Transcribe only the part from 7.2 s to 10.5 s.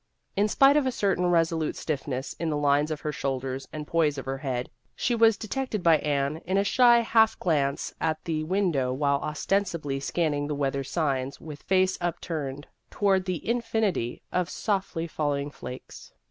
glance at the window while ostensibly scanning